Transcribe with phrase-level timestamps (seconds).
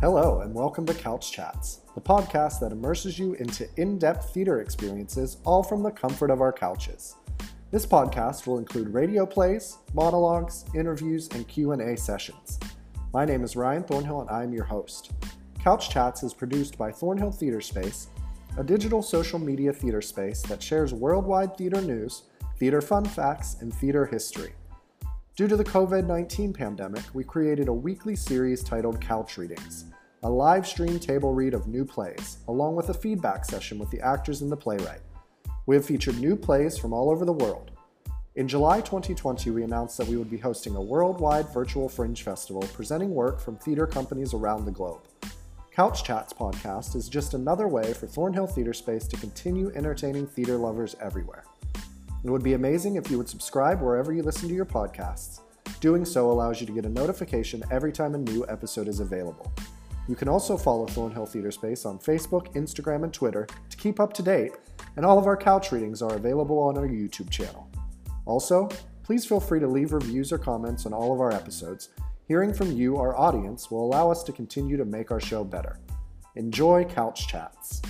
[0.00, 4.62] Hello, and welcome to Couch Chats, the podcast that immerses you into in depth theater
[4.62, 7.16] experiences, all from the comfort of our couches.
[7.70, 12.58] This podcast will include radio plays, monologues, interviews, and Q&A sessions.
[13.12, 15.10] My name is Ryan Thornhill, and I am your host.
[15.62, 18.08] Couch Chats is produced by Thornhill Theater Space,
[18.56, 22.22] a digital social media theater space that shares worldwide theater news,
[22.58, 24.54] theater fun facts, and theater history.
[25.36, 29.86] Due to the COVID 19 pandemic, we created a weekly series titled Couch Readings,
[30.22, 34.00] a live stream table read of new plays, along with a feedback session with the
[34.00, 35.00] actors and the playwright.
[35.64, 37.70] We have featured new plays from all over the world.
[38.36, 42.62] In July 2020, we announced that we would be hosting a worldwide virtual fringe festival
[42.74, 45.00] presenting work from theater companies around the globe.
[45.72, 50.56] Couch Chats podcast is just another way for Thornhill Theater Space to continue entertaining theater
[50.56, 51.44] lovers everywhere.
[52.22, 55.40] It would be amazing if you would subscribe wherever you listen to your podcasts.
[55.80, 59.50] Doing so allows you to get a notification every time a new episode is available.
[60.10, 64.12] You can also follow Thornhill Theater Space on Facebook, Instagram, and Twitter to keep up
[64.14, 64.50] to date,
[64.96, 67.70] and all of our couch readings are available on our YouTube channel.
[68.26, 68.68] Also,
[69.04, 71.90] please feel free to leave reviews or comments on all of our episodes.
[72.26, 75.78] Hearing from you, our audience, will allow us to continue to make our show better.
[76.34, 77.80] Enjoy Couch Chats.